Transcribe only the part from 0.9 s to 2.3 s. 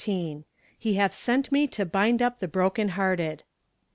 HATH SENT ME TO BIND